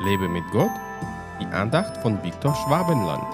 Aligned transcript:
Lebe 0.00 0.28
mit 0.28 0.44
Gott, 0.52 0.70
die 1.40 1.46
Andacht 1.46 1.96
von 1.98 2.22
Viktor 2.22 2.54
Schwabenland. 2.54 3.24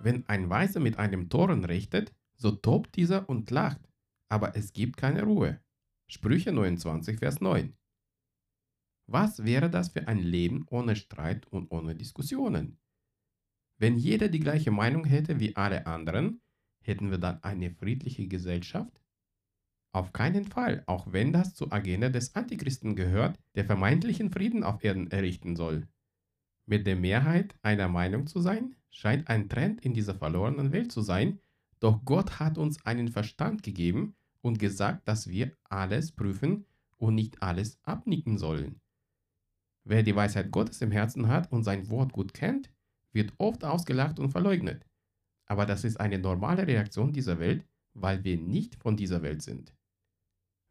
Wenn 0.00 0.28
ein 0.28 0.50
Weiser 0.50 0.80
mit 0.80 0.98
einem 0.98 1.30
Toren 1.30 1.64
rechtet, 1.64 2.12
so 2.36 2.50
tobt 2.50 2.94
dieser 2.96 3.26
und 3.28 3.50
lacht, 3.50 3.80
aber 4.28 4.54
es 4.54 4.74
gibt 4.74 4.98
keine 4.98 5.22
Ruhe. 5.22 5.60
Sprüche 6.08 6.52
29, 6.52 7.18
Vers 7.18 7.40
9. 7.40 7.74
Was 9.06 9.44
wäre 9.44 9.70
das 9.70 9.90
für 9.90 10.08
ein 10.08 10.18
Leben 10.18 10.66
ohne 10.68 10.96
Streit 10.96 11.46
und 11.46 11.70
ohne 11.70 11.94
Diskussionen? 11.94 12.78
Wenn 13.78 13.96
jeder 13.96 14.28
die 14.28 14.40
gleiche 14.40 14.72
Meinung 14.72 15.04
hätte 15.04 15.38
wie 15.38 15.54
alle 15.54 15.86
anderen, 15.86 16.40
hätten 16.80 17.10
wir 17.10 17.18
dann 17.18 17.42
eine 17.42 17.70
friedliche 17.70 18.26
Gesellschaft? 18.26 19.00
Auf 19.92 20.12
keinen 20.12 20.44
Fall, 20.44 20.82
auch 20.86 21.12
wenn 21.12 21.32
das 21.32 21.54
zur 21.54 21.72
Agenda 21.72 22.08
des 22.08 22.34
Antichristen 22.34 22.96
gehört, 22.96 23.38
der 23.54 23.64
vermeintlichen 23.64 24.30
Frieden 24.30 24.64
auf 24.64 24.82
Erden 24.82 25.10
errichten 25.10 25.56
soll. 25.56 25.88
Mit 26.66 26.86
der 26.86 26.96
Mehrheit 26.96 27.54
einer 27.62 27.88
Meinung 27.88 28.26
zu 28.26 28.40
sein, 28.40 28.74
scheint 28.90 29.28
ein 29.28 29.48
Trend 29.48 29.84
in 29.84 29.94
dieser 29.94 30.14
verlorenen 30.14 30.72
Welt 30.72 30.90
zu 30.90 31.00
sein, 31.00 31.38
doch 31.78 32.04
Gott 32.04 32.40
hat 32.40 32.58
uns 32.58 32.84
einen 32.84 33.08
Verstand 33.08 33.62
gegeben 33.62 34.16
und 34.40 34.58
gesagt, 34.58 35.06
dass 35.06 35.28
wir 35.28 35.56
alles 35.64 36.12
prüfen 36.12 36.66
und 36.96 37.14
nicht 37.14 37.42
alles 37.42 37.78
abnicken 37.84 38.36
sollen. 38.36 38.80
Wer 39.88 40.02
die 40.02 40.16
Weisheit 40.16 40.50
Gottes 40.50 40.82
im 40.82 40.90
Herzen 40.90 41.28
hat 41.28 41.52
und 41.52 41.62
sein 41.62 41.88
Wort 41.90 42.12
gut 42.12 42.34
kennt, 42.34 42.72
wird 43.12 43.32
oft 43.38 43.62
ausgelacht 43.62 44.18
und 44.18 44.30
verleugnet. 44.30 44.84
Aber 45.46 45.64
das 45.64 45.84
ist 45.84 46.00
eine 46.00 46.18
normale 46.18 46.66
Reaktion 46.66 47.12
dieser 47.12 47.38
Welt, 47.38 47.64
weil 47.94 48.24
wir 48.24 48.36
nicht 48.36 48.74
von 48.74 48.96
dieser 48.96 49.22
Welt 49.22 49.42
sind. 49.42 49.72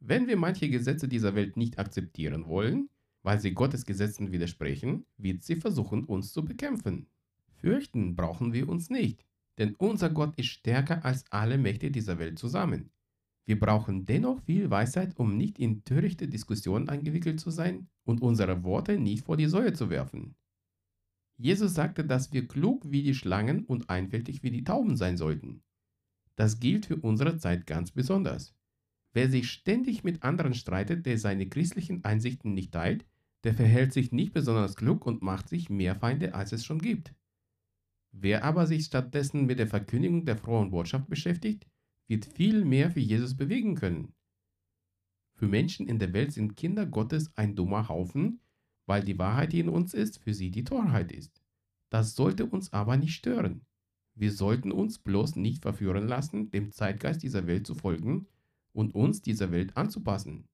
Wenn 0.01 0.27
wir 0.27 0.35
manche 0.35 0.69
Gesetze 0.69 1.07
dieser 1.07 1.33
Welt 1.33 1.55
nicht 1.55 1.79
akzeptieren 1.79 2.45
wollen, 2.45 2.89
weil 3.23 3.39
sie 3.39 3.53
Gottes 3.53 3.85
Gesetzen 3.85 4.33
widersprechen, 4.33 5.05
wird 5.15 5.43
sie 5.43 5.55
versuchen, 5.55 6.03
uns 6.03 6.33
zu 6.33 6.43
bekämpfen. 6.43 7.07
Fürchten 7.55 8.17
brauchen 8.17 8.51
wir 8.51 8.67
uns 8.67 8.89
nicht, 8.89 9.23
denn 9.57 9.75
unser 9.75 10.09
Gott 10.09 10.37
ist 10.37 10.47
stärker 10.47 11.05
als 11.05 11.23
alle 11.31 11.57
Mächte 11.57 11.89
dieser 11.89 12.19
Welt 12.19 12.37
zusammen. 12.37 12.91
Wir 13.45 13.59
brauchen 13.59 14.05
dennoch 14.05 14.41
viel 14.41 14.69
Weisheit, 14.71 15.17
um 15.17 15.37
nicht 15.37 15.59
in 15.59 15.83
törichte 15.83 16.27
Diskussionen 16.27 16.89
eingewickelt 16.89 17.39
zu 17.39 17.51
sein 17.51 17.87
und 18.03 18.21
unsere 18.21 18.63
Worte 18.63 18.97
nicht 18.97 19.25
vor 19.25 19.37
die 19.37 19.45
Säue 19.45 19.73
zu 19.73 19.89
werfen. 19.89 20.35
Jesus 21.37 21.73
sagte, 21.73 22.03
dass 22.05 22.33
wir 22.33 22.47
klug 22.47 22.89
wie 22.89 23.03
die 23.03 23.13
Schlangen 23.13 23.65
und 23.65 23.89
einfältig 23.89 24.41
wie 24.41 24.51
die 24.51 24.63
Tauben 24.63 24.97
sein 24.97 25.17
sollten. 25.17 25.63
Das 26.35 26.59
gilt 26.59 26.87
für 26.87 26.97
unsere 26.97 27.37
Zeit 27.37 27.67
ganz 27.67 27.91
besonders. 27.91 28.55
Wer 29.13 29.29
sich 29.29 29.49
ständig 29.49 30.03
mit 30.03 30.23
anderen 30.23 30.53
streitet, 30.53 31.05
der 31.05 31.17
seine 31.17 31.47
christlichen 31.47 32.03
Einsichten 32.03 32.53
nicht 32.53 32.73
teilt, 32.73 33.05
der 33.43 33.53
verhält 33.53 33.93
sich 33.93 34.11
nicht 34.11 34.33
besonders 34.33 34.75
klug 34.75 35.05
und 35.05 35.21
macht 35.21 35.49
sich 35.49 35.69
mehr 35.69 35.95
Feinde, 35.95 36.33
als 36.33 36.51
es 36.51 36.65
schon 36.65 36.79
gibt. 36.79 37.13
Wer 38.11 38.43
aber 38.43 38.65
sich 38.65 38.85
stattdessen 38.85 39.45
mit 39.45 39.59
der 39.59 39.67
Verkündigung 39.67 40.25
der 40.25 40.37
frohen 40.37 40.71
Botschaft 40.71 41.07
beschäftigt, 41.09 41.67
wird 42.07 42.25
viel 42.25 42.65
mehr 42.65 42.91
für 42.91 42.99
Jesus 42.99 43.35
bewegen 43.35 43.75
können. 43.75 44.13
Für 45.33 45.47
Menschen 45.47 45.87
in 45.87 45.99
der 45.99 46.13
Welt 46.13 46.31
sind 46.31 46.55
Kinder 46.55 46.85
Gottes 46.85 47.35
ein 47.35 47.55
dummer 47.55 47.89
Haufen, 47.89 48.39
weil 48.85 49.03
die 49.03 49.17
Wahrheit, 49.17 49.51
die 49.53 49.59
in 49.59 49.69
uns 49.69 49.93
ist, 49.93 50.19
für 50.19 50.33
sie 50.33 50.51
die 50.51 50.63
Torheit 50.63 51.11
ist. 51.11 51.41
Das 51.89 52.15
sollte 52.15 52.45
uns 52.45 52.71
aber 52.71 52.97
nicht 52.97 53.15
stören. 53.15 53.65
Wir 54.13 54.31
sollten 54.31 54.71
uns 54.71 54.99
bloß 54.99 55.35
nicht 55.35 55.61
verführen 55.61 56.07
lassen, 56.07 56.49
dem 56.51 56.71
Zeitgeist 56.71 57.21
dieser 57.21 57.47
Welt 57.47 57.67
zu 57.67 57.75
folgen 57.75 58.27
und 58.71 58.95
uns 58.95 59.21
dieser 59.21 59.51
Welt 59.51 59.75
anzupassen. 59.75 60.47